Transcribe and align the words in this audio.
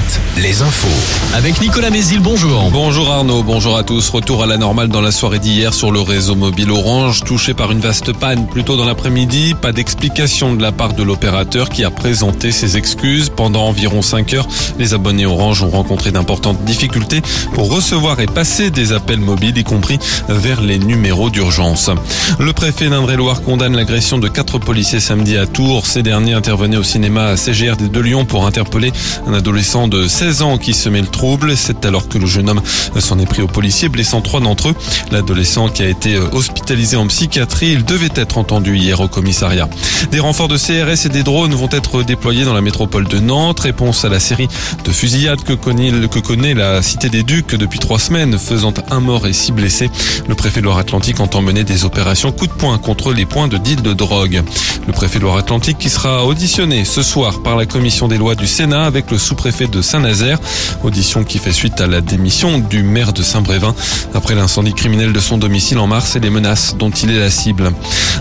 7, 0.00 0.20
les 0.42 0.62
infos. 0.62 0.88
Avec 1.34 1.60
Nicolas 1.60 1.90
Mézil, 1.90 2.20
bonjour. 2.20 2.70
Bonjour 2.70 3.10
Arnaud, 3.10 3.42
bonjour 3.42 3.76
à 3.76 3.82
tous. 3.82 4.08
Retour 4.08 4.42
à 4.42 4.46
la 4.46 4.56
normale 4.56 4.88
dans 4.88 5.00
la 5.00 5.12
soirée 5.12 5.38
d'hier 5.38 5.74
sur 5.74 5.90
le 5.90 6.00
réseau 6.00 6.34
mobile 6.34 6.70
Orange, 6.70 7.22
touché 7.24 7.54
par 7.54 7.70
une 7.72 7.80
vaste 7.80 8.12
panne 8.12 8.46
plutôt 8.46 8.76
dans 8.76 8.84
l'après-midi. 8.84 9.54
Pas 9.60 9.72
d'explication 9.72 10.54
de 10.54 10.62
la 10.62 10.72
part 10.72 10.94
de 10.94 11.02
l'opérateur 11.02 11.68
qui 11.68 11.84
a 11.84 11.90
présenté 11.90 12.52
ses 12.52 12.76
excuses. 12.76 13.30
Pendant 13.30 13.66
environ 13.66 14.02
5 14.02 14.34
heures, 14.34 14.48
les 14.78 14.94
abonnés 14.94 15.26
Orange 15.26 15.62
ont 15.62 15.70
rencontré 15.70 16.10
d'importantes 16.10 16.64
difficultés 16.64 17.22
pour 17.54 17.70
recevoir 17.70 18.20
et 18.20 18.26
passer 18.26 18.70
des 18.70 18.92
appels 18.92 19.20
mobiles, 19.20 19.58
y 19.58 19.64
compris 19.64 19.98
vers 20.28 20.60
les 20.60 20.78
numéros 20.78 21.30
d'urgence. 21.30 21.90
Le 22.38 22.52
préfet 22.52 22.88
d'Indre-et-Loire 22.88 23.42
condamne 23.42 23.76
l'agression 23.76 24.18
de 24.18 24.28
quatre 24.28 24.58
policiers 24.58 25.00
samedi 25.00 25.36
à 25.36 25.46
Tours. 25.46 25.86
Ces 25.86 26.02
derniers 26.02 26.34
intervenaient 26.34 26.76
au 26.76 26.84
cinéma 26.84 27.26
à 27.26 27.36
CGR 27.36 27.76
de 27.76 28.00
Lyon 28.00 28.24
pour 28.24 28.46
interpeller 28.46 28.92
un 29.26 29.34
adolescent 29.34 29.89
de 29.90 30.08
16 30.08 30.42
ans 30.42 30.56
qui 30.56 30.72
se 30.72 30.88
met 30.88 31.00
le 31.00 31.06
trouble. 31.06 31.56
C'est 31.56 31.84
alors 31.84 32.08
que 32.08 32.16
le 32.16 32.26
jeune 32.26 32.48
homme 32.48 32.62
s'en 32.98 33.18
est 33.18 33.26
pris 33.26 33.42
aux 33.42 33.48
policiers, 33.48 33.88
blessant 33.88 34.20
trois 34.20 34.40
d'entre 34.40 34.70
eux. 34.70 34.74
L'adolescent 35.10 35.68
qui 35.68 35.82
a 35.82 35.88
été 35.88 36.16
hospitalisé 36.16 36.96
en 36.96 37.06
psychiatrie, 37.08 37.72
il 37.72 37.84
devait 37.84 38.08
être 38.14 38.38
entendu 38.38 38.76
hier 38.76 39.00
au 39.00 39.08
commissariat. 39.08 39.68
Des 40.10 40.20
renforts 40.20 40.48
de 40.48 40.56
CRS 40.56 41.06
et 41.06 41.08
des 41.08 41.22
drones 41.22 41.54
vont 41.54 41.68
être 41.70 42.02
déployés 42.02 42.44
dans 42.44 42.54
la 42.54 42.60
métropole 42.60 43.06
de 43.06 43.18
Nantes. 43.18 43.60
Réponse 43.60 44.04
à 44.04 44.08
la 44.08 44.20
série 44.20 44.48
de 44.84 44.90
fusillades 44.90 45.42
que 45.42 45.52
connaît, 45.52 45.90
que 46.08 46.20
connaît 46.20 46.54
la 46.54 46.82
cité 46.82 47.08
des 47.08 47.22
Ducs 47.22 47.54
depuis 47.54 47.78
trois 47.78 47.98
semaines, 47.98 48.38
faisant 48.38 48.72
un 48.90 49.00
mort 49.00 49.26
et 49.26 49.32
six 49.32 49.52
blessés. 49.52 49.90
Le 50.28 50.34
préfet 50.34 50.60
de 50.60 50.66
Loire-Atlantique 50.66 51.20
entend 51.20 51.42
mener 51.42 51.64
des 51.64 51.84
opérations 51.84 52.32
coup 52.32 52.46
de 52.46 52.52
poing 52.52 52.78
contre 52.78 53.12
les 53.12 53.26
points 53.26 53.48
de 53.48 53.58
deal 53.58 53.82
de 53.82 53.92
drogue. 53.92 54.42
Le 54.86 54.92
préfet 54.92 55.18
de 55.18 55.24
Loire-Atlantique 55.24 55.78
qui 55.78 55.90
sera 55.90 56.24
auditionné 56.24 56.84
ce 56.84 57.02
soir 57.02 57.42
par 57.42 57.56
la 57.56 57.66
commission 57.66 58.08
des 58.08 58.18
lois 58.18 58.34
du 58.34 58.46
Sénat 58.46 58.84
avec 58.84 59.10
le 59.10 59.18
sous-préfet 59.18 59.66
de 59.66 59.79
Saint-Nazaire. 59.82 60.38
Audition 60.82 61.24
qui 61.24 61.38
fait 61.38 61.52
suite 61.52 61.80
à 61.80 61.86
la 61.86 62.00
démission 62.00 62.58
du 62.58 62.82
maire 62.82 63.12
de 63.12 63.22
Saint-Brévin 63.22 63.74
après 64.14 64.34
l'incendie 64.34 64.74
criminel 64.74 65.12
de 65.12 65.20
son 65.20 65.38
domicile 65.38 65.78
en 65.78 65.86
mars 65.86 66.16
et 66.16 66.20
les 66.20 66.30
menaces 66.30 66.76
dont 66.78 66.90
il 66.90 67.10
est 67.10 67.18
la 67.18 67.30
cible. 67.30 67.72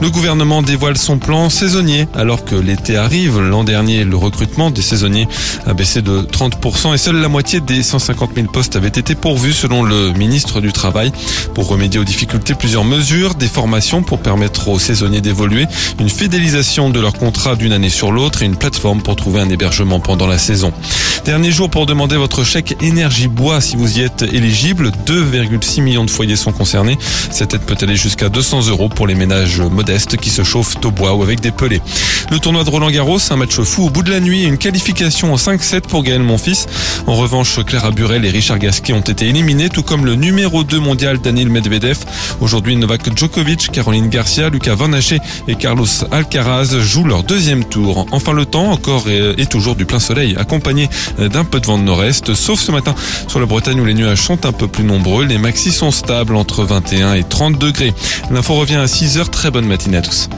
Le 0.00 0.10
gouvernement 0.10 0.62
dévoile 0.62 0.98
son 0.98 1.18
plan 1.18 1.50
saisonnier 1.50 2.08
alors 2.14 2.44
que 2.44 2.54
l'été 2.54 2.96
arrive. 2.96 3.40
L'an 3.40 3.64
dernier, 3.64 4.04
le 4.04 4.16
recrutement 4.16 4.70
des 4.70 4.82
saisonniers 4.82 5.28
a 5.66 5.74
baissé 5.74 6.02
de 6.02 6.20
30% 6.20 6.94
et 6.94 6.98
seule 6.98 7.16
la 7.16 7.28
moitié 7.28 7.60
des 7.60 7.82
150 7.82 8.30
000 8.34 8.46
postes 8.48 8.76
avaient 8.76 8.88
été 8.88 9.14
pourvus 9.14 9.52
selon 9.52 9.82
le 9.82 10.12
ministre 10.12 10.60
du 10.60 10.72
Travail. 10.72 11.12
Pour 11.54 11.68
remédier 11.68 12.00
aux 12.00 12.04
difficultés, 12.04 12.54
plusieurs 12.54 12.84
mesures, 12.84 13.34
des 13.34 13.48
formations 13.48 14.02
pour 14.02 14.18
permettre 14.18 14.68
aux 14.68 14.78
saisonniers 14.78 15.20
d'évoluer, 15.20 15.66
une 15.98 16.10
fidélisation 16.10 16.90
de 16.90 17.00
leur 17.00 17.14
contrat 17.14 17.56
d'une 17.56 17.72
année 17.72 17.90
sur 17.90 18.12
l'autre 18.12 18.42
et 18.42 18.46
une 18.46 18.56
plateforme 18.56 19.02
pour 19.02 19.16
trouver 19.16 19.40
un 19.40 19.48
hébergement 19.48 20.00
pendant 20.00 20.26
la 20.26 20.38
saison. 20.38 20.72
Jour 21.50 21.70
pour 21.70 21.86
demander 21.86 22.16
votre 22.16 22.44
chèque 22.44 22.76
énergie 22.80 23.28
bois 23.28 23.60
si 23.60 23.76
vous 23.76 23.98
y 23.98 24.02
êtes 24.02 24.22
éligible. 24.22 24.90
2,6 25.06 25.82
millions 25.82 26.04
de 26.04 26.10
foyers 26.10 26.36
sont 26.36 26.52
concernés. 26.52 26.98
Cette 27.30 27.54
aide 27.54 27.62
peut 27.62 27.76
aller 27.80 27.96
jusqu'à 27.96 28.28
200 28.28 28.68
euros 28.68 28.88
pour 28.88 29.06
les 29.06 29.14
ménages 29.14 29.60
modestes 29.60 30.16
qui 30.16 30.30
se 30.30 30.42
chauffent 30.42 30.76
au 30.84 30.90
bois 30.90 31.14
ou 31.14 31.22
avec 31.22 31.40
des 31.40 31.50
pelés. 31.50 31.80
Le 32.30 32.38
tournoi 32.38 32.64
de 32.64 32.70
Roland 32.70 32.90
Garros, 32.90 33.18
un 33.30 33.36
match 33.36 33.60
fou 33.60 33.86
au 33.86 33.90
bout 33.90 34.02
de 34.02 34.10
la 34.10 34.20
nuit 34.20 34.42
et 34.42 34.46
une 34.46 34.58
qualification 34.58 35.32
en 35.32 35.36
5-7 35.36 35.82
pour 35.82 36.02
Gaël 36.02 36.22
Monfils. 36.22 36.66
En 37.06 37.14
revanche, 37.14 37.64
Clara 37.64 37.90
Burel 37.90 38.24
et 38.24 38.30
Richard 38.30 38.58
Gasquet 38.58 38.92
ont 38.92 39.00
été 39.00 39.26
éliminés, 39.26 39.68
tout 39.68 39.82
comme 39.82 40.04
le 40.04 40.14
numéro 40.14 40.64
2 40.64 40.78
mondial 40.78 41.18
Daniel 41.20 41.48
Medvedev. 41.48 41.98
Aujourd'hui, 42.40 42.76
Novak 42.76 43.16
Djokovic, 43.16 43.70
Caroline 43.72 44.08
Garcia, 44.08 44.48
Lucas 44.48 44.74
Van 44.74 44.92
Haché 44.92 45.18
et 45.48 45.54
Carlos 45.54 45.86
Alcaraz 46.10 46.78
jouent 46.80 47.04
leur 47.04 47.22
deuxième 47.22 47.64
tour. 47.64 48.06
Enfin, 48.12 48.32
le 48.32 48.46
temps 48.46 48.70
encore 48.70 49.08
et 49.08 49.46
toujours 49.46 49.76
du 49.76 49.84
plein 49.84 50.00
soleil, 50.00 50.34
accompagné 50.38 50.88
d'un 51.18 51.35
peu 51.44 51.60
de 51.60 51.66
vent 51.66 51.78
de 51.78 51.82
nord-est, 51.82 52.34
sauf 52.34 52.60
ce 52.60 52.72
matin 52.72 52.94
sur 53.28 53.40
la 53.40 53.46
Bretagne 53.46 53.80
où 53.80 53.84
les 53.84 53.94
nuages 53.94 54.22
sont 54.22 54.46
un 54.46 54.52
peu 54.52 54.68
plus 54.68 54.84
nombreux. 54.84 55.24
Les 55.24 55.38
maxis 55.38 55.72
sont 55.72 55.90
stables 55.90 56.36
entre 56.36 56.64
21 56.64 57.14
et 57.14 57.24
30 57.24 57.58
degrés. 57.58 57.94
L'info 58.30 58.54
revient 58.54 58.76
à 58.76 58.88
6 58.88 59.18
heures. 59.18 59.30
Très 59.30 59.50
bonne 59.50 59.66
matinée 59.66 59.98
à 59.98 60.02
tous. 60.02 60.28